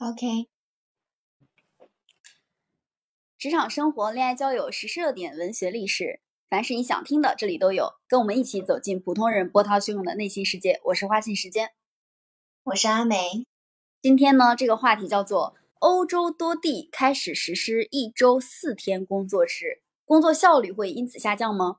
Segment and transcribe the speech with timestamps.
[0.00, 0.48] OK。
[3.36, 7.92] 职场生活、恋爱交友、时事热点、文学历史，凡是你想听的，这里都有。
[8.08, 10.80] 跟我们一起走进普通人波涛汹涌的内心世界。
[10.84, 11.72] 我是花信时间，
[12.64, 13.44] 我是阿梅。
[14.00, 21.76] 今天呢，这个话题叫做欧洲多地开始实施一周四天工作制，工作效率会因此下降吗？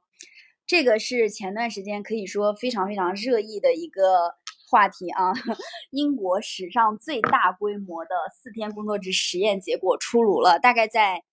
[0.67, 4.35] 这个是前段时间可以说非常非常热议的一个
[4.71, 5.33] 话题啊。
[5.91, 11.23] 英国史上最大规模的四天工作制实验结果出炉了，大概在。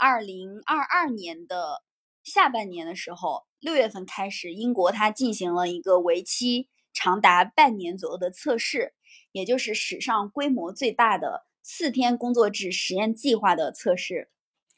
[0.00, 1.82] 二零二二年的
[2.22, 8.94] 下半年的时候，六月份开始，英国它进行了一个为期长达半年左右的测试，
[9.32, 14.30] 也就是史上规模最大的四天工作制实验计划的测试。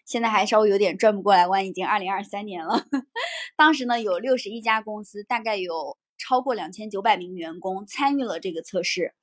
[0.06, 2.86] 现在还稍微有点转不过来弯，已经二零二三年了。
[3.58, 9.14] 当时呢，有六十一家公司，大概有超过两千九百名员工参与了这个测试。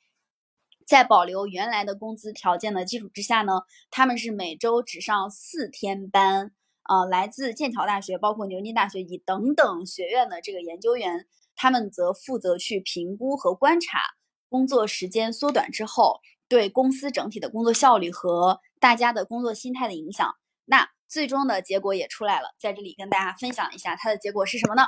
[0.86, 3.62] 在保留原来的工资条件的基础之下呢，
[3.92, 6.52] 他们是每周只上四天班。
[6.90, 14.00] 呃，来自剑桥大学、包括牛津大学以等等学院的这个研究员，他们则负责去评估和观察
[14.48, 20.34] 工作时间缩短之后对公司整体的工作效率和大家的工作心态的影响。
[20.64, 24.84] 那最终的结果也出来了，在这里跟大家分享一下它的结果是什么呢？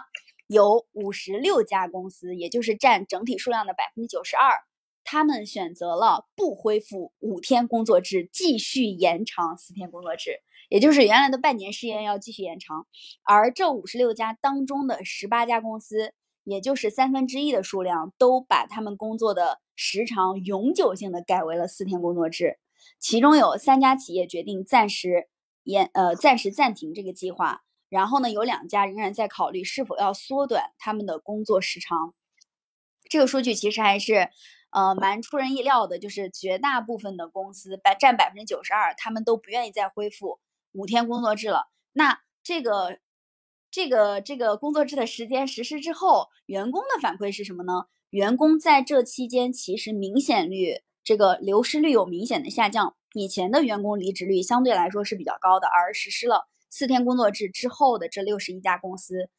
[0.49, 4.49] 有五十六家公司，也就是占整体数量的百分之九十二。
[5.03, 12.87] 他们选择了不恢复五天工作制，继续延长四天工作制，也就是原来的半年试验要继续延长。
[13.23, 22.57] 而这五十六家当中的十八家公司，也就是三分之一的数量，都把他们工作的时长永久性的改为了四天工作制。
[22.97, 25.29] 其中有三家企业决定暂时
[25.63, 32.13] 延呃暂时暂停这个计划，然后呢有两家仍然在考虑是否要缩短他们的工作时长。
[33.09, 34.29] 这个数据其实还是。
[34.71, 40.39] 呃，蛮出人意料的，就是绝大部分的公司百占百分之九十二，他们都不愿意再恢复
[40.73, 41.69] 五天工作制了。
[41.91, 42.99] 那这个
[43.71, 47.85] 这个这个工作制的时间实施之后，员工的反馈是什么呢？
[48.11, 52.95] 员工在这期间其实明显率这个流失率有明显的下降。
[53.15, 59.29] 以前的员工离职率相对来说是比较高的，而实施了四天工作制之后的这六十一家公司。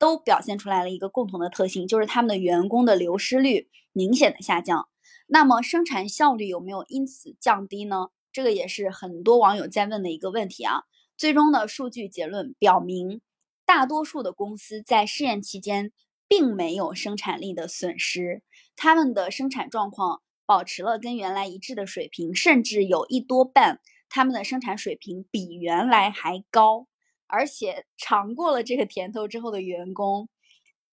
[0.00, 4.88] 都表现出来了一个共同的特性，就是他们的员工的流失率明显的下降。
[5.26, 8.08] 那么生产效率有没有因此降低呢？
[8.32, 10.84] 这个也是很多网友在问的一个问题啊。
[11.18, 13.20] 最终的数据结论表明，
[13.66, 15.92] 大多数的公司在试验期间
[16.26, 18.42] 并没有生产力的损失，
[18.76, 23.80] 他们的生产状况保持了跟原来一致的水平，甚至有一多半
[24.10, 26.86] 他们的生产水平比原来还高。
[27.26, 30.28] 而且尝过了这个甜头之后的员工，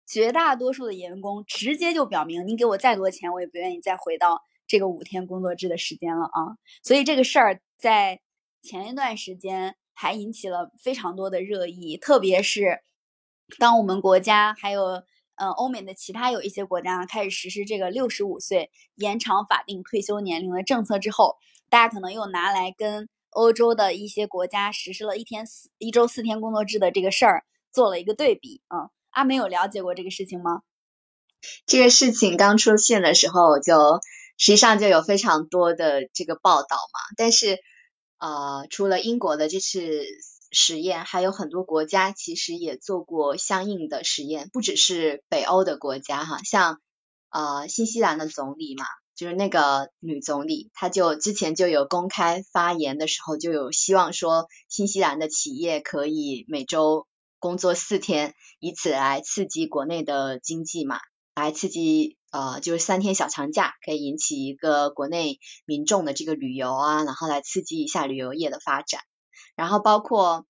[0.06, 6.56] 绝大多数的员工直接就表明，你给我再多钱，我也不愿意再回到这个五天工作制的时间了啊！
[6.84, 8.20] 所以这个事儿在
[8.62, 12.82] 前一段时间还引起了非常多的热议，特别是
[13.58, 15.02] 当我们国家还有
[15.34, 21.36] 嗯欧美的其他有一些国家开始实施这个六十五岁延长法定退休年龄的政策之后，
[21.68, 23.08] 大家可能又拿来跟。
[23.30, 28.88] 欧洲的一些国家实施了一天四一周四天工作制的这个事儿，做了一个对比啊。
[29.10, 30.62] 阿美有了解过这个事情吗？
[31.66, 34.00] 这个事情刚出现的时候，就
[34.38, 37.00] 实际上就有非常多的这个报道嘛。
[37.18, 37.58] 但是
[38.16, 40.04] 呃，除了英国的这次
[40.50, 46.80] 实验，还有很多国家其实也做过相应的实验，不只是北欧的国家哈，像
[47.28, 48.86] 呃新西兰的总理嘛。
[49.18, 57.08] 就是那个女总理，她就之前就有公开发言的时候，就有希望说新西兰的企业可以每周
[57.40, 61.00] 工作四天，以此来刺激国内的经济嘛，
[61.34, 69.00] 来刺激呃就是三天小长假，可以引起一个国内民众的这个旅游啊，然后来刺激一下旅游业的发展。
[69.56, 70.46] 然后包括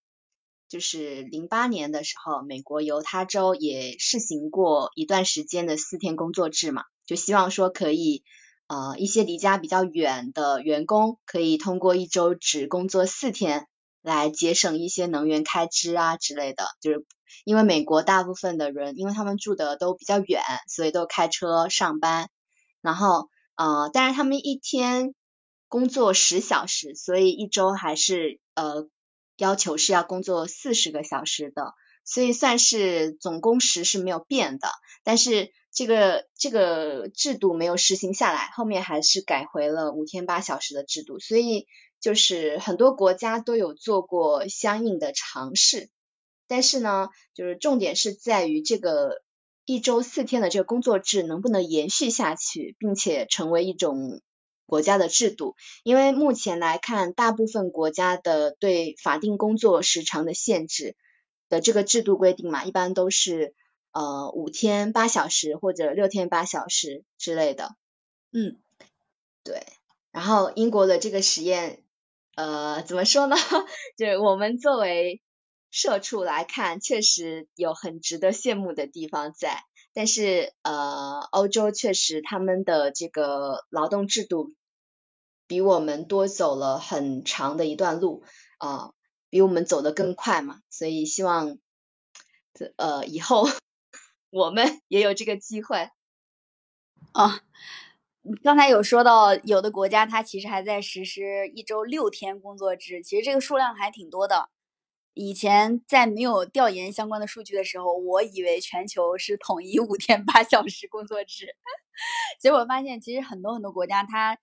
[0.69, 8.23] 就是零八年的时候，美国犹他州也试行过一段时间的四天工作制嘛，就希望说可以。
[8.69, 13.67] 呃，一些离家比较远的员工可以通过一周只工作四天
[14.03, 16.67] 来节省一些能源开支啊之类的。
[16.83, 17.07] 就是
[17.45, 22.29] 因为美国大部分的人，因为他们住的都比较远，所以都开车上班。
[22.83, 25.15] 然后呃，但是他们一天
[25.69, 28.87] 工作十小时，所以一周还是呃
[29.39, 31.73] 要求是要工作四十个小时的。
[32.05, 34.69] 所以算是总工时是没有变的，
[35.05, 35.53] 但是。
[35.79, 41.69] 这个这个制度没有实行下来，后面还是改回了五天八小时的制度，所以
[42.01, 45.89] 就是很多国家都有做过相应的尝试，
[46.49, 49.23] 但是呢，就是重点是在于这个
[49.67, 54.21] 一周四天的这个工作制能不能延续下去，并且成为一种
[54.67, 55.55] 国家的制度，
[55.85, 60.97] 因为目前来看，大部分国家的对法定工作时长的限制
[61.49, 63.55] 的这个制度规定嘛，一般都是
[63.93, 67.77] 呃五天八小时或者六天八小时之类的。
[68.33, 68.57] 嗯，
[69.45, 69.67] 对。
[70.11, 71.83] 然后英国的这个实验，
[72.35, 73.37] 呃，怎么说呢？
[73.97, 75.21] 就是我们作为
[75.71, 79.63] 社畜来看，确实有很值得羡慕的地方在。
[79.93, 84.53] 但是呃，欧洲确实他们的这个劳动制度
[85.47, 88.23] 比我们多走了很长的一段路
[88.59, 88.93] 啊，
[89.29, 90.61] 比我们走得更快嘛。
[90.71, 91.59] 所以希望
[92.55, 93.49] 这呃以后
[94.31, 95.91] 我们 也有这个机会
[97.13, 97.41] 啊。
[98.43, 104.51] 刚才有说到，有的国家它其实还在实施一周六天工作制，其实这个数量还挺多的。
[105.15, 111.57] 以前在没有调研相关的数据的时候，我以为全球是统一五天八小时工作制，
[112.39, 114.39] 结果发现其实很多很多国家它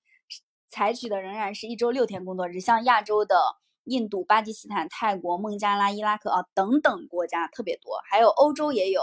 [0.67, 3.37] 采取的仍然是一周六天工作制，像亚洲的
[3.83, 9.01] 印度、巴基斯坦、泰国、孟加拉、伊拉克啊等等国家特别多，还有欧洲也有，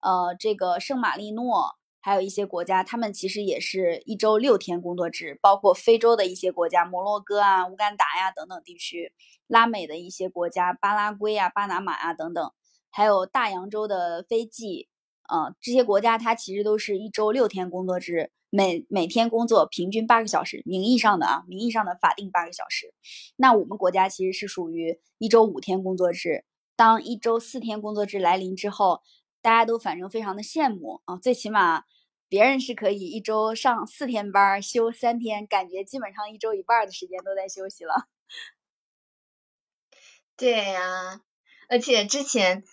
[0.00, 1.76] 呃，这个圣马力诺。
[2.02, 9.12] 还有一些国家，他们其实也是一周六天工作制，包括非洲的一些国家，摩洛哥啊、乌干达呀等等地区，
[9.46, 12.52] 拉美的一些国家，巴拉圭啊、巴拿马啊等等，
[12.90, 14.88] 还有大洋洲的斐济，
[15.28, 22.94] 呃，这些国家它其实都是一周六天工作制，每每天工作平均八个小时，名义上的啊，名义上的法定八个小时。
[23.36, 29.02] 那我们国家其实是属于一周五天工作制，当一周四天工作制来临之后。
[29.42, 31.84] 大家都反正非常的羡慕啊，最起码
[32.28, 38.06] 别人是可以一周上四天班，休三天，感觉基本上一周一半的时间都在休息了。
[40.36, 41.20] 对呀，
[41.68, 42.64] 而且之前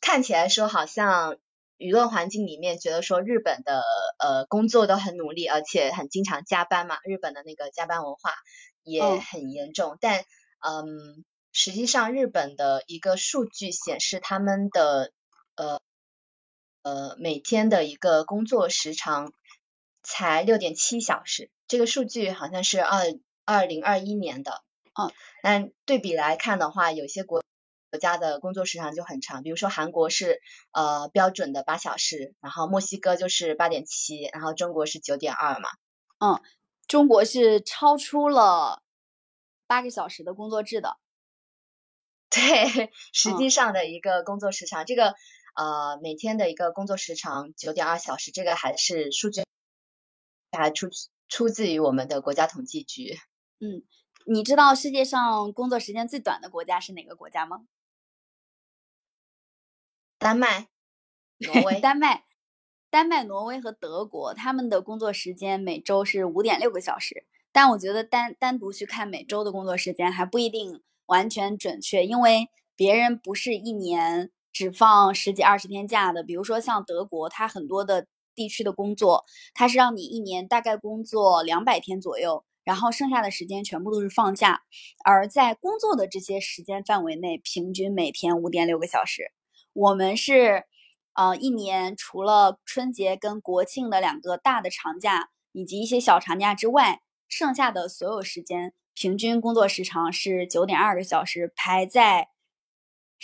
[0.00, 1.36] 看起来说好像
[1.78, 3.82] 舆论环境里面觉得说日本的
[4.18, 8.30] 呃工作都很努力，而且很经常加班嘛，日本的那个加班文化
[8.84, 9.98] 也很严重。
[10.00, 10.24] 但
[10.60, 15.12] 嗯，实际上日本的一个数据显示他们的
[15.56, 15.80] 呃。
[16.84, 19.32] 呃，每天的一个工作时长
[20.02, 23.06] 才六点七小时，这个数据好像是二
[23.46, 24.62] 二零二一年的。
[24.92, 25.10] 嗯，
[25.42, 27.42] 但对比来看的话，有些国
[27.90, 30.42] 国家的工作时长就很长，比如说韩国是
[30.72, 35.70] 呃标准的八小时，然后墨西哥就是八点七，然后中国是九点二嘛。
[36.18, 36.42] 嗯，
[36.86, 38.82] 中国是超出了
[39.66, 40.98] 八个小时的工作制的。
[42.28, 45.14] 对， 实际上的一个工作时长，这个。
[45.54, 49.44] 呃，每天的一个工作时长九点二小时，这个还是数据
[50.50, 50.88] 还出
[51.28, 53.16] 出自于我们的国家统计局。
[53.60, 53.84] 嗯，
[54.26, 57.66] 你知道世界上工作时间最短的国家是哪个国家吗？
[60.18, 60.68] 丹麦、
[61.38, 61.80] 挪 威。
[61.80, 62.24] 丹麦、
[62.90, 67.26] 丹麦、挪威和德国，他们的工作时间每周是五点六个小时。
[67.52, 74.32] 但我觉得单单独去看每周的工作时间还不一定完全准确，因为别人不是一年。
[74.54, 78.06] 只放十几二十天假的，比如说像德国，它很多的
[78.36, 84.62] 地区的工作，它是让你一年大概工作两百天左右，然后剩下的时间全部都是放假。
[85.04, 89.32] 而在工作的这些时间范围内，平均每天五点六个小时。
[89.72, 90.62] 我们是，
[91.14, 102.28] 呃，一年除了春节跟国庆的两个大的长假以及一些小长假之外，剩下的所有时间平均工作时长是九点二个小时，排在。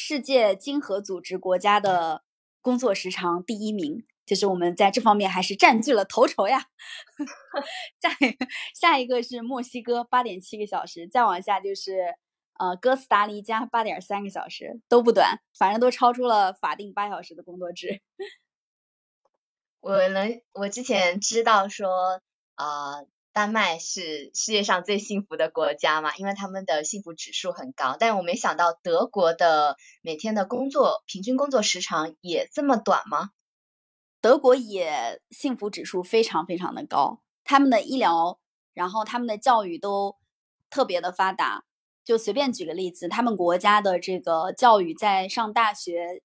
[0.02, 2.25] 世界经合组织国家的
[2.62, 6.69] 工作时长第一名，就是我们在这方面还是占据了头筹呀。
[8.00, 8.09] 下
[8.75, 12.14] 下一个是墨西哥八点七个小时，再往下就是
[12.59, 18.00] 呃哥斯达黎加八点三个小时，都不短，反正都超出了法定八小时的工作制。
[19.80, 22.23] 我能，我之前知道说
[22.54, 23.04] 啊。
[23.33, 26.17] 丹麦是世界上最幸福的国家嘛？
[26.17, 27.97] 因为他们的幸福指数很高。
[27.99, 33.31] 但我没想到德国的每天的工作平均工作时长也这么短吗？
[34.21, 38.41] 德国也幸福指数非常非常的高，他们的医疗，
[38.75, 40.17] 然后他们的教育都
[40.69, 41.65] 特别的发达。
[42.05, 46.21] 就随便举个例子，他们国家的这个教育在上大学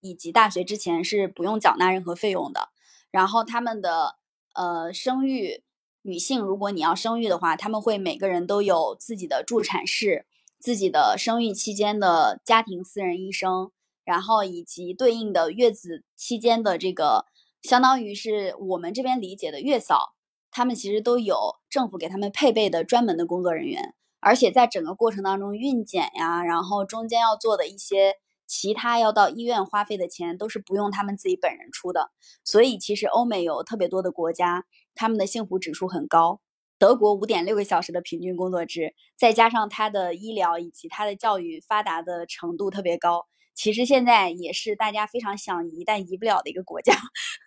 [0.00, 2.70] 以及大学之前是不用缴纳任何费用的。
[3.10, 4.16] 然后他们的
[4.54, 5.65] 呃生育。
[6.06, 10.24] 女性，如果你要生育的话，他们会每个人都有自己的助产士，
[10.60, 13.72] 自己的生育期间的家庭私人医生，
[14.04, 17.26] 然后以及对应的月子期间的这个，
[17.60, 20.14] 相当于是我们这边理解的月嫂，
[20.52, 28.14] 他们其实都有政府给他们配备的专门的工作人员，而且在整个过程当中孕检呀，然后中间要做的一些
[28.46, 32.12] 其他要到医院花费的钱，都是不用他们自己本人出的，
[32.44, 34.64] 所以其实欧美有特别多的国家。
[34.96, 36.40] 他们的幸福指数很高，
[36.78, 46.94] 德国五点六个小时的平均工作制，再加上它的医疗以及它的教育发达的程度特别高，其实现在也是大家非常想移但移不了的一个国家，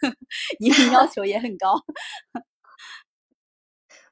[0.60, 1.84] 移民要求也很高。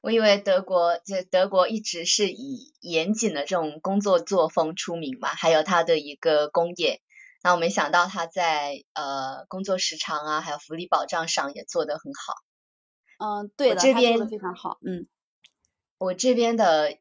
[0.00, 7.00] 我以为德国就德国一直是以严谨的这种工作作风出名嘛，还有它的一个工业。
[7.42, 12.34] 那我没想到他在呃工作时长啊，还有福利保障上也做得很好。
[13.18, 14.78] 嗯，对的，这边非常好。
[14.82, 15.06] 嗯，
[15.98, 16.98] 我这边的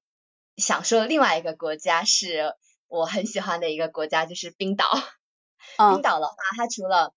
[0.58, 2.56] 想说另外一个国家是
[2.88, 4.86] 我很喜欢的一个国家，就是冰岛。
[5.78, 7.14] 冰岛的话，它除了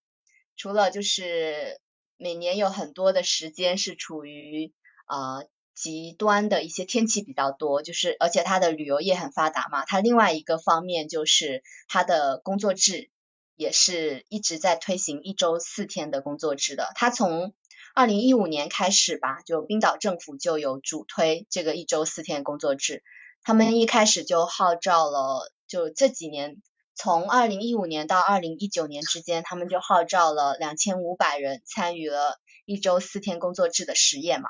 [0.57, 1.81] 除了就是
[2.17, 4.73] 每年有很多的时间是处于
[5.07, 5.43] 啊。
[5.73, 9.87] 极端的一些天气比较多，就是而且它的旅游业很发达嘛。
[9.87, 13.09] 它另外一个方面就是它的工作制
[13.57, 16.93] 也是一直在推行一周四天的工作制的。
[16.97, 17.55] 它从
[18.01, 23.03] 二零一五年开始吧，就冰岛政府就有主推这个一周四天工作制。
[23.43, 26.63] 他们一开始就号召了，就这几年，
[26.95, 34.49] 从二零一五年到二零一九年之间，他们就号召了两千五百人参与了一周四天工作制的实验嘛。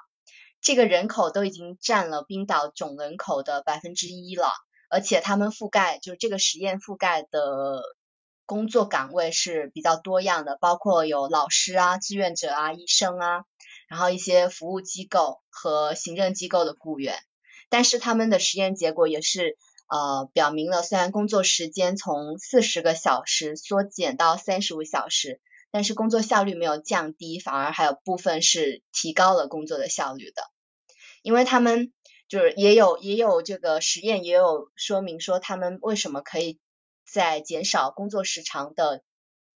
[0.60, 4.46] 这个人口都已经占了冰岛总人口的百分之一了，
[4.88, 7.82] 而且他们覆盖就是这个实验覆盖的
[8.50, 13.44] 工作岗位是比较多样的，包括有老师啊、志愿者啊、医生啊，
[13.86, 17.16] 然后一些服务机构和行政机构的雇员。
[17.68, 25.40] 但是他们的实验结果也是呃表明了，虽然工作时间从四十个小时缩减到三十五小时。
[25.72, 30.42] 但是工作效率没有降低，反而还有部分是提高了工作的效率的，
[31.22, 31.92] 因为他们
[32.26, 36.58] 就是也有也有这个实验也有说明说他们为什么可以
[37.10, 39.02] 在减少工作时长的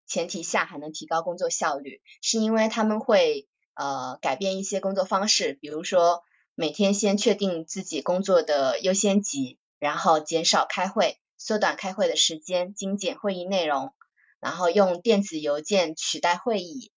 [0.08, 6.24] 前提下还能提高工作效率，是因为他们会呃改变一些工作方式，比如说
[6.56, 13.94] 每天先确定自己工作的优先级，然后减少开会，缩短开会的时间，精简会议内容。
[14.40, 16.92] 然后用电子邮件取代会议，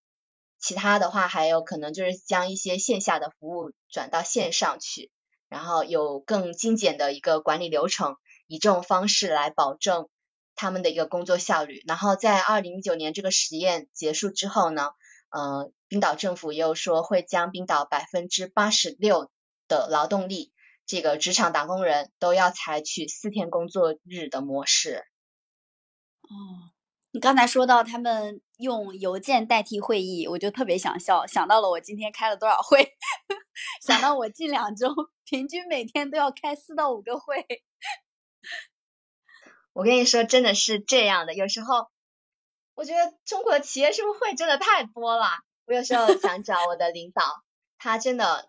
[0.58, 5.12] 其他的话还有可能就是将一些线下的服务转到线上去，
[5.48, 8.16] 然后有更精简的一个管理流程，
[8.48, 10.08] 以这种方式来保证
[10.56, 11.84] 他们的一个工作效率。
[11.86, 14.90] 然后在二零一九年这个实验结束之后呢，
[15.30, 19.30] 呃，冰岛政府又说会将冰岛百分之八十六
[19.68, 20.52] 的劳动力，
[20.86, 25.04] 这个职场打工人都要采取四天工作日的模式。
[26.22, 26.72] 哦。
[27.12, 32.94] 你刚才说到他们用邮件代替会议，我就特别想笑，想到了我今天开了多少会，
[33.80, 34.88] 想到我近两周
[35.24, 37.42] 平均每天都要开四到五个会。
[39.76, 41.34] 我跟你说，真的是这样的。
[41.34, 41.90] 有时候
[42.74, 45.26] 我觉得中国企业是不是会真的太多了？
[45.66, 47.22] 我有时候想找我的领导，
[47.76, 48.48] 他真的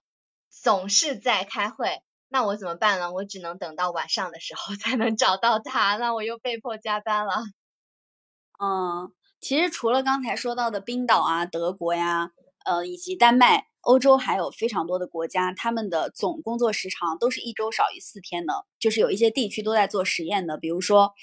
[0.49, 3.11] 总是在开会，那我怎么办呢？
[3.11, 7.43] 我只能等到晚上的时候才能找到他，那我又被迫加班了。
[8.63, 12.31] 嗯，其实除了刚才说到的冰岛啊、德国呀，
[12.67, 18.65] 呃，以及丹麦，欧洲还有非常多的国家，他们的总工作时长都是一周少于四天的。
[18.77, 21.13] 就是有一些地区都在做实验的，比如说，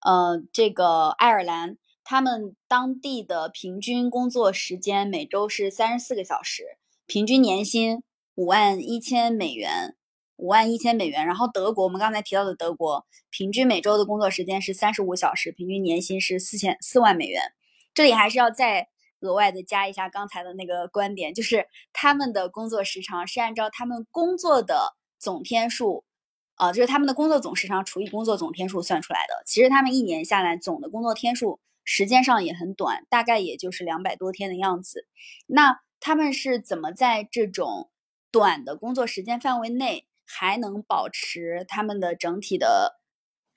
[0.00, 8.02] 呃，这个爱尔兰，他们当地的平均工作时间每周是三十四个小时，平均年薪
[8.34, 9.94] 五万一千美元。
[10.38, 17.40] 五万一千美元，然后德国，我们刚才提到的德国，平均每周的工作时间是三十五小时，平均年薪是四千四万美元。
[17.94, 18.88] 这里还是要再
[19.20, 26.04] 额外的加一下刚才的那个观点，就是他们的工作时长是按照他们工作的总天数，
[26.56, 29.42] 呃，就是他们的工作总时长除以工作总天数算出来的。
[29.46, 35.06] 其实他们一年下来总的工作天数时间上也很短，大概也就是两百多天的样子。
[35.46, 37.90] 那他们是怎么在这种
[38.30, 40.06] 短的工作时间范围内？
[40.28, 42.98] 还能保持他们的整体的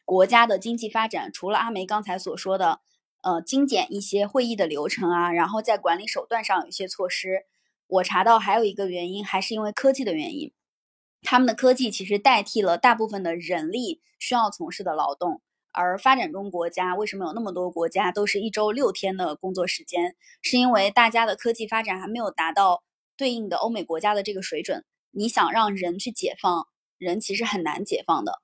[0.06, 2.82] 国家的经济发展，除了阿梅刚才所说的，
[3.22, 7.46] 呃，精简一些会议的流程啊，然后在管理手段上有一些措施。
[7.88, 10.54] 我查到还有一个原因，还是因为科技的原因，
[11.22, 15.42] 他们的科技其实代替了大部分的人力需要从事的劳动。
[15.72, 20.16] 而发展中国家为什么有那么多国家都是一周六天的工作时间？
[20.42, 22.84] 是因为大家的科技发展还没有达到
[23.18, 24.86] 对应的欧美国家的这个水准。
[25.12, 28.42] 你想让人去解放，人其实很难解放的。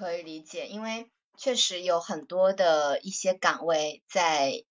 [0.00, 4.64] 可以理解，因为确实有很多的一些岗位在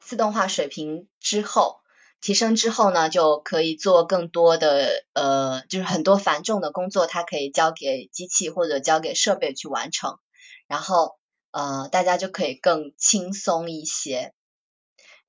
[0.00, 1.80] 自动化水平之后
[2.22, 10.18] 提升之后呢，就可以做更多的呃，就是很多繁重的工作，它可以交给机器或者交给设备去完成，
[10.66, 11.18] 然后
[11.50, 14.32] 呃，大家就可以更轻松一些。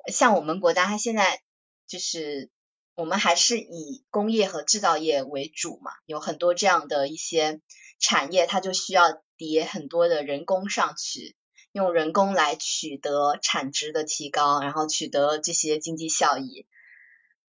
[0.10, 1.41] 像我们国家，它现在。
[1.89, 2.50] 就是
[2.96, 7.62] 我们还是以工业和制造业为主嘛，有很多这样的一些
[7.99, 11.35] 产业，它就需要叠很多的人工上去，
[11.71, 16.65] 用人工来取得产值的提高，然后取得这些经济效益。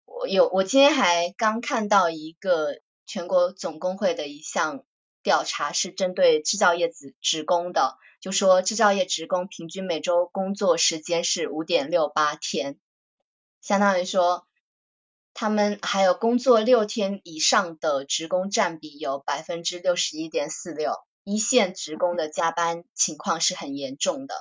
[0.06, 4.84] 我有，我今天还刚看到一个全国总工会的一项
[5.24, 12.80] 调查，是针对制造业职职工的，就说制造业职工平均每周工作时间是五点六八天，
[13.62, 14.48] 相当于说。
[15.38, 20.94] 他们还有工作六天以上的职工占比有百分之六十一点四六，
[21.26, 24.34] 一线职工的加班情况是很严重的。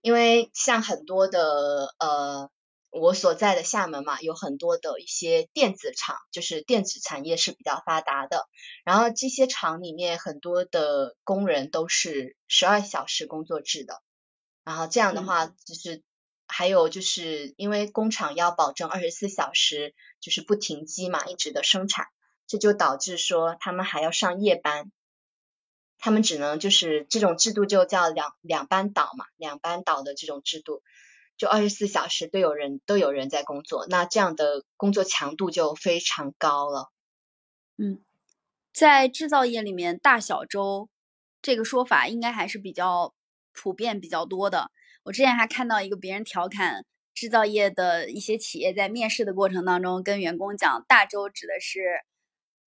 [0.00, 2.50] 因为像很多的呃，
[2.88, 8.48] 我所在的厦门嘛，有很多的一些电子厂，就是电子产业是比较发达的。
[8.84, 14.00] 然后这些厂里面很多的工人都是十二小时工作制的，
[14.64, 16.02] 然后这样的话就是。
[16.52, 22.06] 还有就是因为工厂要保证二十四小时就是不停机嘛，一直的生产，
[22.46, 24.90] 这就导致说他们还要上夜班，
[25.98, 30.82] 他们只能就是这种制度就叫两两班倒嘛，两班倒的这种制度，
[31.36, 36.90] 就二十四小时都有人都有人在工作，那这样的工作强度就非常高了。
[37.78, 38.02] 嗯，
[38.74, 40.88] 在制造业里面，大小周
[41.40, 43.14] 这个说法应该还是比较
[43.52, 44.70] 普遍、比较多的。
[45.10, 51.80] 我之前还看到一个别人调侃制造业的一些企业在面试的过程当中跟员工讲，大周指的是，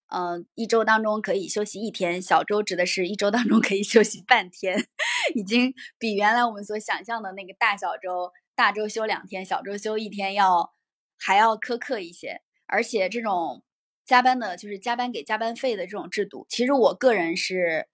[0.08, 4.78] 嗯，一周当中可以休息一天；小周指的是一周当中可以休息半天，
[5.36, 10.74] 已经比原来我们所想象的那个大小周、大周休两天、小周休一天要
[11.18, 12.42] 还要苛刻一些。
[12.66, 13.64] 而且这种
[14.04, 17.88] 加班的，就是加班给加班费的这种制度，其实我个人是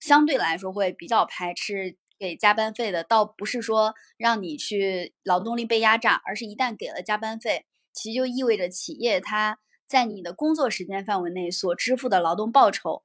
[0.00, 1.96] 相对来说会比较排斥。
[2.18, 13.02] 给加班费的倒不是说让你去劳动力被压榨，而是一旦给了加班费，其实就意味着企业它在你的工作时间范围内所支付的劳动报酬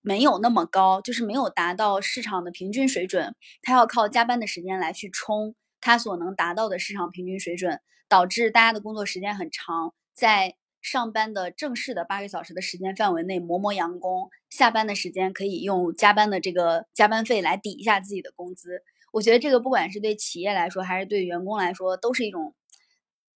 [0.00, 10.56] 没有那么高，就是没有达到市场的平均水准，它要靠加班的时间来去冲它所能达到的市场平均水准，导致大家的工作时间很长，在。
[10.82, 18.82] 上班的正式的八个小时的时间范围内磨磨洋工，下班的时间可以用加班的这个加班费来抵一下自己的工资。
[19.12, 22.54] 我觉得这个不管是对企业来说，还是对员工来说，都是一种，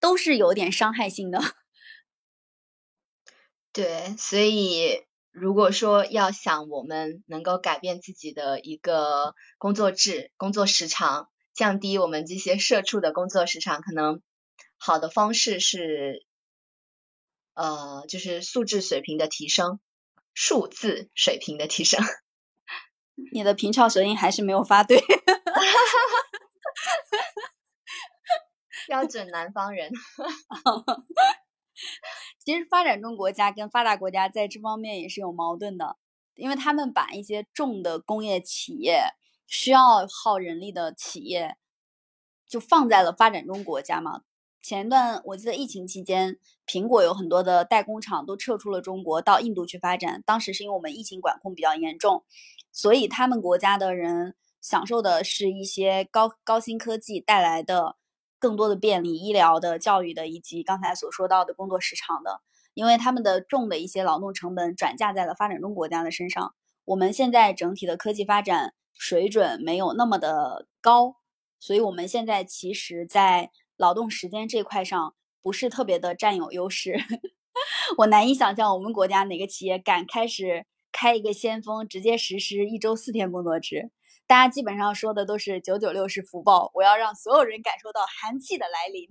[0.00, 1.40] 都是有点伤害性的。
[3.72, 14.20] 对，所以如果说要想我们能够改变自己的一个工作制、工作时长，降低我们这些社畜的工作时长，可能
[14.78, 16.25] 好的方式是。
[17.56, 19.80] 呃，就是素质水平的提升，
[20.34, 22.04] 数字水平的提升。
[23.32, 25.00] 你的平翘舌音还是没有发对，
[28.86, 29.90] 标准南方人。
[32.44, 35.96] 其实发展中国家跟发达国家在这方面也是有矛盾的，
[36.34, 39.14] 因为他们把一些重的工业企业
[39.46, 41.56] 需要耗人力的企业，
[42.46, 44.20] 就放在了发展中国家嘛。
[44.66, 50.24] 前一段我记得疫情期间，苹果有很多的代工厂都撤出了中国，到印度去发展。
[50.26, 52.24] 当时是因为我们疫情管控比较严重，
[52.72, 57.94] 所以他们国家的人享受的是一些高高新科技带来的
[58.40, 62.40] 更多的便利，医疗的、教育的，以及刚才所说到的工作时长的。
[62.74, 66.56] 因为他们的重的一些劳动成本转嫁在了发展中国家的身上。
[66.84, 71.14] 我们现在整体的科技发展水准没有那么的高，
[71.60, 76.96] 所以我们现在其实，在劳动时间这块上不是特别的占有优势，
[77.98, 83.90] 我难以想象我们国家哪个企业敢开始开一个先锋，直接实施一周四天工作制。
[84.26, 89.08] 大家基本上说的都是九九六是福报，我要让所有人感受到寒气的来临。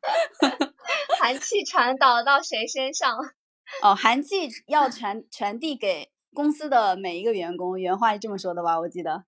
[1.18, 3.16] 寒气传导到谁身上？
[3.82, 8.78] 哦，寒气要传传递给公司的每一个员工，原话是这么说的吧？
[8.80, 9.24] 我记得。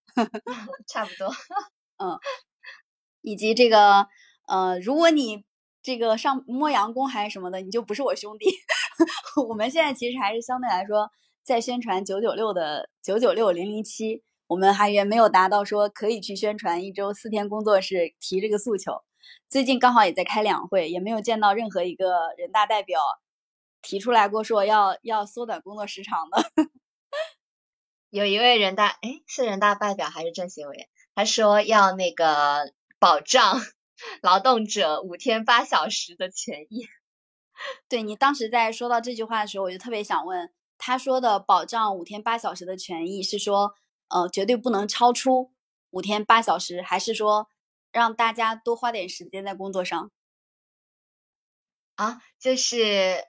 [0.87, 1.29] 差不多。
[1.99, 2.19] 嗯。
[3.23, 4.07] 以及这个，
[4.47, 5.45] 呃，如果你
[5.83, 8.47] 这个上摸洋工还是什么的，你就不是我兄弟。
[9.49, 11.11] 我们现在其实还是相对来说
[11.43, 19.03] 在宣传九九六的九九六零零七，我们还远没有达到说可以去宣传一周四天工作是提这个诉求。
[19.49, 23.01] 最近刚好也在开两会，也没有见到任何一个人大代表
[23.81, 26.51] 提出来过说要要缩短工作时长的。
[28.11, 30.89] 有一位人大，哎，是人大代表还是政协委员？
[31.15, 32.73] 他说要那个。
[33.01, 33.61] 保障
[34.23, 36.87] 劳动者五天八小时的权益。
[37.89, 43.75] 对你当时在说到这句话的时候，我就特别想问，他说的保障五天八小时的权益是说，
[44.09, 45.53] 呃，绝对不能超出
[45.91, 47.49] 五天八小时，还是说
[47.93, 50.11] 让大家多花点时间在工作上？
[51.97, 53.27] 啊，就是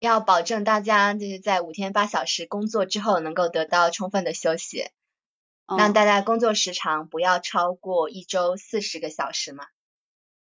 [0.00, 4.90] 要保证大家就是在五天八小时工作之后能够得到充分的休息，
[5.76, 9.66] 让大家工作时长不要超过一周四十个小时嘛。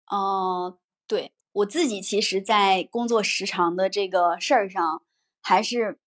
[0.07, 5.03] 哦，对我自己其实，在工作时长的这个事儿上，
[5.41, 5.99] 还是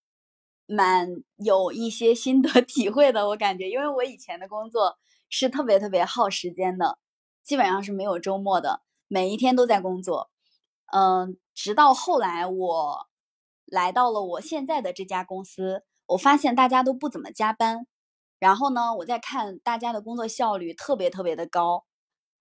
[0.65, 3.29] 蛮有一些心得 体会的。
[3.29, 4.97] 我感觉，因为我以前的工作
[5.29, 6.99] 是特别特别耗时间的，
[7.43, 10.29] 基本上是没有周末的，每一天都在工作。
[10.91, 13.07] 嗯，直到后来我
[13.65, 17.87] 来到了我现在的这家公司，我发现大家都不怎么加班。
[18.43, 21.85] 然后呢，我在看大家的工作效率特别特别的高。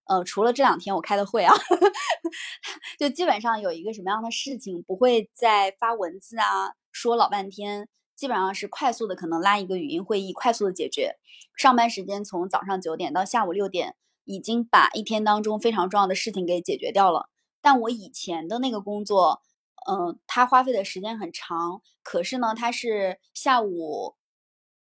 [0.07, 1.55] 呃，除了这两天我开的会啊，
[2.99, 11.19] 就基本上有一个什么样的事情，不会再发文字啊，说老半天，基本上是快速的，可能拉一个语音会议，快速的解决。
[11.57, 17.29] 上班时间从早上九点到下午六点，已经把一天当中非常重要的事情给解决掉了。
[17.61, 19.41] 但我以前的那个工作，
[19.89, 24.17] 嗯，它花费的时间很长，可是呢，它是下午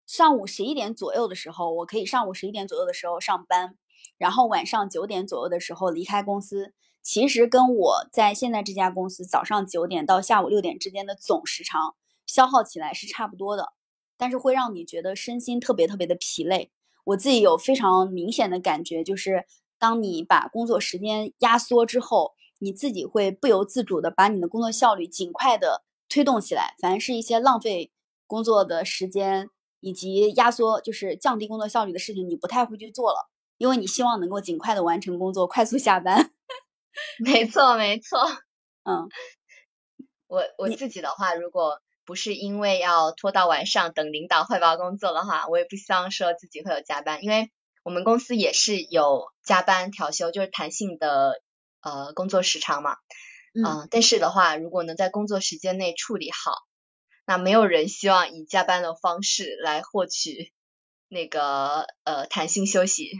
[0.10, 3.78] 上午十一点左右的时候，我可以上午十一点左右的时候上班。
[4.17, 11.93] 然后晚上九点左右的时候离开公司，其实跟我在现在这家公司早上九点到下午六点之间的总时长
[12.26, 13.74] 消耗起来是差不多的，
[14.17, 16.72] 但是会让你觉得身心特别特别的疲累。
[17.06, 19.45] 我自己有非常明显的感觉，就是
[19.78, 27.91] 当你把工作时间压缩之后，你自己会不由自主的把你的工作效率尽快的推动起来，凡是一些浪费
[28.26, 33.30] 工作的时间以及压缩就是降低工作效率的事情，你不太会去做了。
[33.58, 36.32] 因为你希望能够尽快的完成工作，快速下班。
[37.20, 38.20] 没错，没错。
[38.84, 39.10] 嗯，
[40.28, 47.52] 我我自己的话，如果不是因为要拖到晚上等领导汇报工作的话，我也不希望说自己会有加班，因为
[47.84, 51.42] 我们公司也是有加班调休，就是弹性的
[51.82, 52.96] 呃工作时长嘛。
[53.54, 53.88] 嗯。
[53.92, 56.54] 但是的话，如果能在工作时间内处理好，
[57.30, 60.52] 那没有人希望以加班的方式来获取
[61.10, 63.12] 那个呃弹性休息。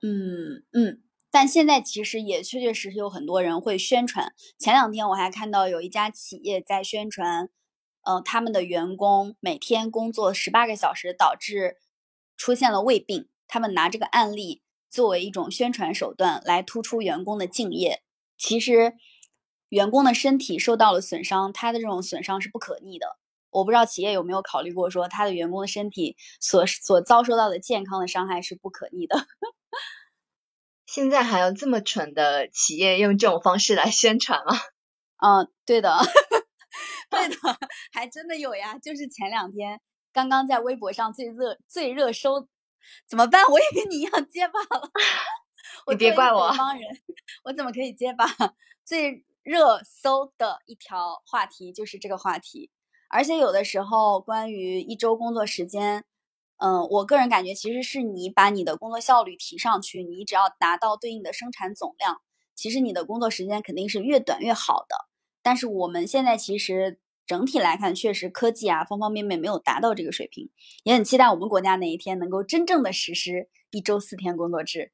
[0.00, 4.32] 嗯嗯，但现在其实也确确实实有很多人会宣传。
[4.58, 7.50] 前两天我还看到有一家企业在宣传，
[8.00, 11.76] 呃，他们的员工每天工作十八个小时导致
[12.38, 18.02] 出现了胃病，他们拿这个案例作为一种宣传手段来突出员工的敬业。
[18.38, 18.94] 其实
[19.68, 23.18] 员工的身体受到了损伤，他的这种损伤是不可逆的。
[23.50, 29.26] 我不知道企业有没有考虑过，说他的员工的身体所所遭受到的健康的伤害是不可逆的。
[30.86, 34.56] 现在还有这么蠢的企业用这种方式来宣传吗？
[35.18, 35.96] 嗯， 对的，
[37.10, 37.36] 对的，
[37.92, 38.78] 还真的有呀。
[38.78, 39.80] 就是前两天
[40.12, 42.46] 刚刚在微博上最热最热搜，
[43.08, 43.42] 怎么办？
[43.50, 44.90] 我也跟你一样结巴了。
[45.88, 46.82] 你别怪我，帮人，
[47.44, 48.26] 我怎么可以结巴？
[48.84, 52.72] 最热搜的一条话题就是这个话题。
[53.08, 56.04] 而且有的时候，关于一周工作时间，
[56.56, 62.20] 嗯，我个人感觉其实是你把你的工作效率提上去，你只要达到对应的生产总量，
[62.56, 64.96] 其实你的工作时间肯定是越短越好的。
[65.44, 70.50] 但是我们现在其实整体来看，确实科技啊方方面面没有达到这个水平，
[70.82, 74.90] 也很期待我们国家哪一天能够真正的实施一周四天工作制。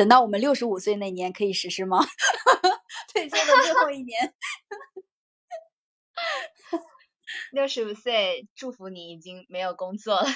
[0.00, 1.98] 等到我们六十五岁那年可以实施吗？
[3.12, 4.34] 退休的最后一年。
[7.52, 10.26] 六十五岁，祝福你已经没有工作了，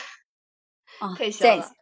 [0.98, 1.74] 啊，退休了。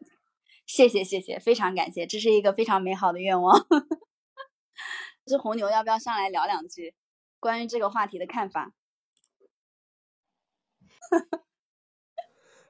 [0.64, 3.66] 谢谢谢谢，非常感谢，这是一个非常美好的愿望。
[5.27, 6.95] 这红牛要不要上来聊两句
[7.40, 8.73] 关于这个话题的看法？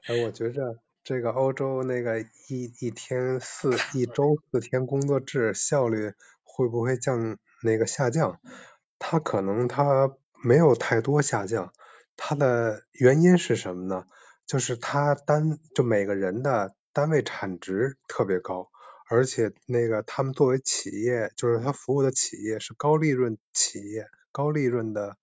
[0.06, 6.12] 哎，我觉着这个欧洲那个一一天四一周四天工作制效率
[6.44, 8.40] 会不会降那个下降？
[9.00, 11.72] 它可能它没有太多下降。
[12.16, 14.04] 它的原因是什么呢？
[14.46, 18.70] 就是它单就每个人的单位产值特别高，
[19.08, 25.16] 而且那个他们作为企业，就是他服务的企业是高利润企业，高利润的，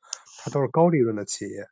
[0.43, 1.69] 它都是高利润的企业。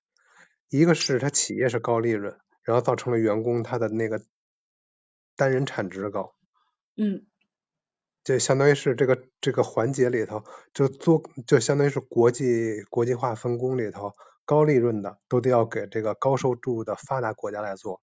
[0.69, 2.37] 一个是它企业是高利润，
[2.67, 4.21] 然后造成了员工他的那个
[5.37, 6.35] 单人产值高。
[6.97, 7.25] 嗯。
[8.25, 14.11] 就相当于是这个这个环节里头，就做就相当于是国际国际化分工里头。
[14.43, 18.01] 高利润的都得要给这个高收入的发达国家来做，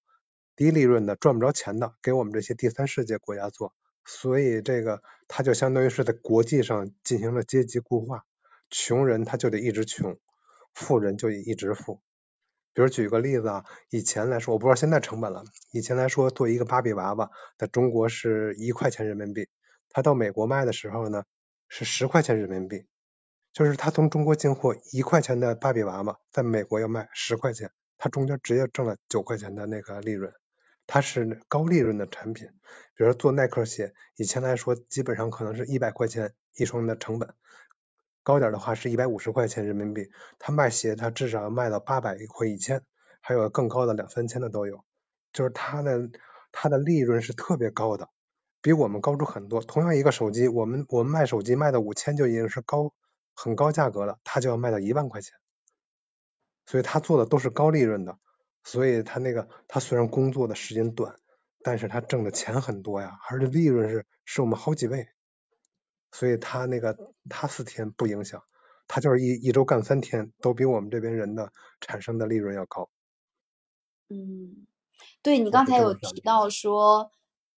[0.57, 3.75] 低利润的赚不着钱的给我们这些第三世界国家做，
[4.05, 8.27] 所以这个它就相当于是在国际上进行了阶级固化，
[8.69, 10.19] 穷人他就得一直穷，
[10.75, 12.03] 富人就一直富。
[12.75, 19.49] 比如举个例子啊，以前来说我不知道现在成本了，以前来说做一个芭比娃娃在中国是一块钱人民币，
[19.89, 21.25] 他到美国卖的时候呢
[21.69, 22.85] 是十块钱人民币。
[23.53, 30.33] 就是他从中国进货一块钱的芭比娃娃，在美国要卖十块钱，他中间直接挣了九块钱的那个利润。
[30.89, 32.49] 它是高利润的产品，
[32.97, 37.33] 比如做耐克鞋，以前来说基本上可能是一百块钱一双的成本，
[38.25, 40.11] 高点的话是一百五十块钱人民币。
[40.41, 42.83] 他卖鞋，他至少要卖到八百或一千，
[43.21, 44.85] 还有更高的两三千的都有。
[45.33, 46.11] 就是他的
[46.51, 48.09] 他的利润是特别高的，
[48.63, 49.61] 比我们高出很多。
[49.61, 52.93] 同样一个手机，我们我们卖手机卖到五千就已经是高
[53.35, 55.35] 很高价格了，他就要卖到一万块钱，
[56.67, 58.19] 所以他做的都是高利润的。
[58.63, 61.17] 所以他那个，他虽然工作的时间短，
[61.63, 65.09] 但是他挣的钱很多呀，而且利润是是我们好几倍。
[66.15, 66.97] 所以他那个
[67.29, 68.41] 他四天不影响，
[68.87, 72.89] 他就是一一周干三天，都比我们这边人的产生的利润要高。
[74.09, 74.67] 嗯，
[75.21, 77.11] 对你刚才有提到说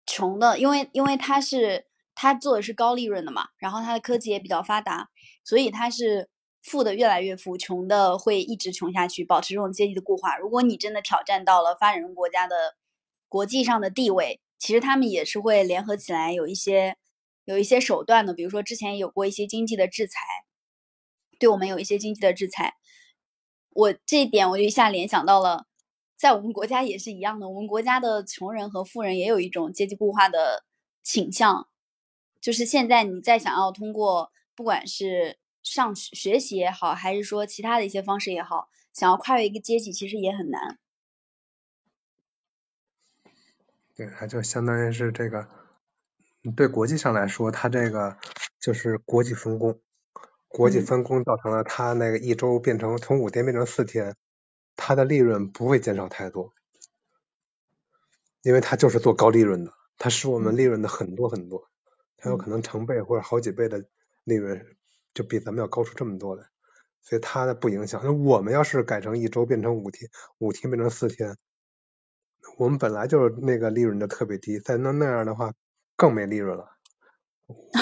[0.06, 5.10] 穷的，因为因为他是他做的是高利润的嘛，然后他的科技也比较发达，
[5.44, 6.30] 所以他是。
[6.68, 10.36] 富的越来越富，穷的会一直穷下去，保持这种阶级的固化。
[10.36, 12.76] 如果你真的挑战到了发展中国家的
[13.30, 16.98] 国际上的地位，其实他们也是会联合起来，有一些
[17.46, 18.34] 有一些手段的。
[18.34, 20.20] 比如说之前有过一些经济的制裁，
[21.40, 22.76] 对我们有一些经济的制裁。
[23.70, 25.68] 我这一点我就一下联想到了，
[26.18, 27.50] 在我们国家也是一样的。
[27.50, 30.66] 我们国家的穷人和富人也有一种阶级固化的
[31.04, 31.68] 倾向，
[32.40, 40.80] 就是现在你再想要通过，不管是上学习也好，还是说其他的一些方式也好，想要跨越一个阶级，其实也很难。
[43.94, 45.50] 对，它就相当于是这个，
[46.52, 48.18] 对国际上来说，它这个
[48.60, 49.80] 就是国际分工，
[50.48, 54.16] 国际分工造成了它那个一周变成从五天变成四天，
[54.76, 56.54] 它的利润不会减少太多，
[58.42, 61.70] 因为它就是做高利润的，它使我们利润的很多很多，
[62.18, 63.86] 它有可能成倍或者好几倍的
[64.24, 64.66] 利润。
[65.16, 66.44] 就比咱们要高出这么多来，
[67.02, 68.02] 所以它的不影响。
[68.04, 71.38] 那我们要是改成一周变成五天，五天变成四天，
[72.58, 75.54] 我们本来就是那个利润就特别低，再那那样的话
[75.96, 76.72] 更没利润了。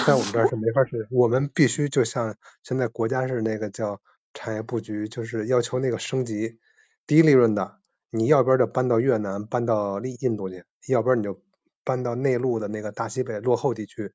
[0.06, 4.02] 在我们这儿是没法是，我们必须就像现在国家是那个叫
[4.34, 6.60] 产业布局，就是要求那个升级，
[7.08, 11.42] 低利润的，你要不然就搬到越南、搬到印印度去，要不然你就
[11.86, 14.12] 搬到内陆的那个大西北落后地区。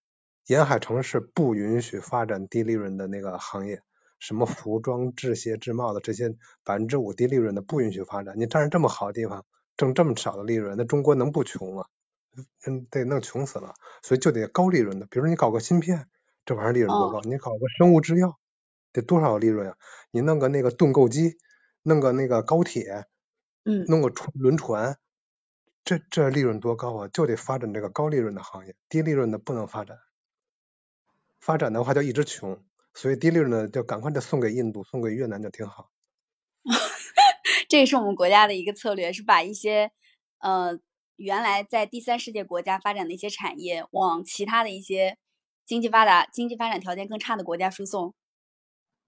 [0.46, 3.82] 沿海城市不允许发展低利润的那个行业，
[4.18, 6.34] 什么服装、制鞋、制帽的这些
[6.64, 8.34] 百分之五低利润的不允许发展。
[8.38, 9.44] 你占着这么好的地方，
[9.76, 11.84] 挣这么少的利润，那中国能不穷吗？
[12.66, 13.74] 嗯，得弄穷死了。
[14.02, 16.08] 所以就得高利润的，比如说你搞个芯片，
[16.44, 17.20] 这玩意儿利润多高？
[17.22, 18.38] 你搞个生物制药，
[18.92, 19.76] 得多少利润啊？
[20.10, 21.36] 你弄个那个盾构机，
[21.82, 23.06] 弄个那个高铁，
[23.64, 24.96] 嗯，弄个船轮船，
[25.84, 27.08] 这这利润多高啊？
[27.08, 29.98] 就得发展这个高利润的行业，低利润的不能发展。
[31.40, 35.90] 发展的话就一直穷，所以低利润的就赶快的送给印度、送给越南就挺好。
[37.68, 39.90] 这也是我们国家的一个策略，是把一些
[40.38, 40.78] 呃
[41.18, 45.18] 原来在第三世界国家发展的一些产业往其他的一些
[45.66, 48.14] 经济发达、经济发展条件更差的国家输送。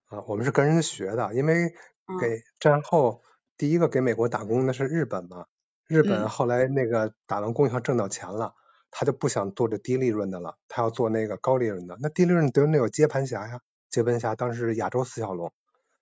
[0.07, 1.73] 啊，我们是跟人家学的，因为
[2.20, 3.23] 给战后
[3.57, 5.46] 第一个给美国打工的是日本嘛，
[5.87, 8.55] 日本后来那个打完工以后挣到钱了。
[8.92, 11.96] 他就不想做这低利润的了，他要做那个高利润的。
[12.01, 15.53] 那低利润得那有接盘侠呀，接盘侠当时是亚洲四小龙，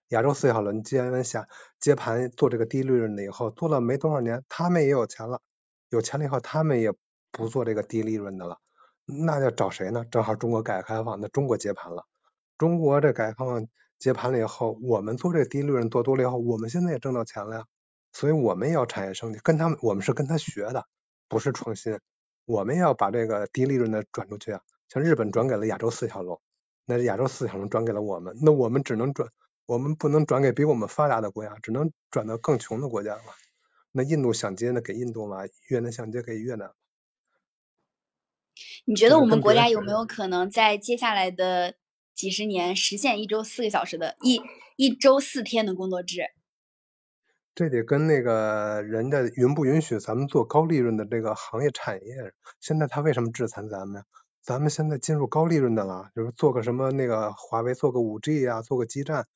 [0.09, 1.47] 亚洲四小龙接盘侠
[1.79, 5.43] 接盘做这个低利润的以后，做了没多少年，他们也有钱了，
[5.91, 6.93] 有钱了以后，他们也
[7.31, 8.59] 不做这个低利润的了，
[9.05, 10.05] 那要找谁呢？
[10.11, 12.05] 正好中国改革开放，那中国接盘了，
[12.59, 13.67] 中国这改革开放
[13.99, 17.65] 接盘了以后，我们做这个低利润做多了以后，我们现在也挣到钱了呀，
[18.13, 20.85] 所以我们也要产业升级，跟他们我们是跟他学的，
[21.29, 21.99] 不是创新。
[22.45, 26.41] 我们要把这个低利润的转出去啊，像日本转给了亚洲四小龙，
[26.87, 29.29] 那亚洲四小龙转给了我们，那我们只能转，
[29.67, 33.33] 我们不能转给比我们发达的国家，只能转到更穷的国家嘛。
[33.99, 36.71] 那印度想接呢给印度嘛，越南想接给越南。
[38.85, 41.75] 你觉得我们国家有没有可能在接下来的
[42.15, 44.41] 几十年实现一周四个小时的一
[44.77, 46.23] 一周四天的工作制？
[47.57, 52.15] 这得跟那个人家允不允许咱们做高利润的这个行业产业。
[52.61, 54.05] 现在他为什么制裁咱们呀？
[54.41, 59.27] 咱们现在进入高利润的了，就是做个什么那个华为做个五 G 啊，做个基站，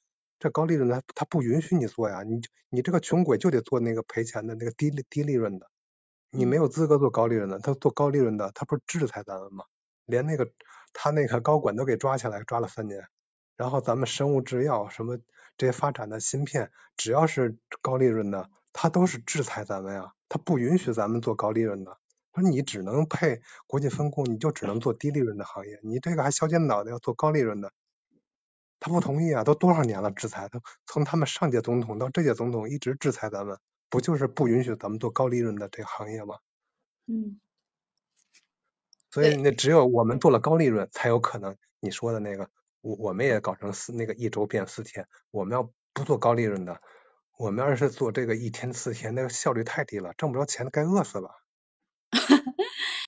[0.42, 2.24] 这高利润的他不允许你做呀。
[2.24, 5.70] 你你这个穷鬼就得做那个赔钱的那个低低利润的，
[6.31, 7.61] 你没有资格做高利润的。
[7.61, 9.64] 他做高利润的，他不是制裁咱们吗？
[10.05, 10.50] 连那个
[10.92, 13.07] 他那个高管都给抓起来，抓了三年。
[13.57, 15.18] 然后咱们生物制药什么。
[15.59, 21.98] 这些发展的芯片，只要是高利润的，他都是制裁咱们呀，他不允许咱们做高利润的。
[22.35, 27.70] 说你只能配国际分工，你就只能做低利润的行业，你这个还削尖脑袋要做高利润的，
[28.85, 36.38] 他不同意啊，都多少年了制裁，他从他们上届总统到这届总统一直制裁咱们，不就是不允许咱们做高利润的这个行业吗？
[37.07, 37.38] 嗯，
[39.12, 45.07] 所以那只有我们做了高利润，才有可能你说的那个，我我们也搞成四那个一周变四天。
[45.31, 46.81] 我们要不做高利润的，
[47.38, 51.31] 我们要是做这个一天四天，那个效率太低了，挣不着钱，该饿死吧。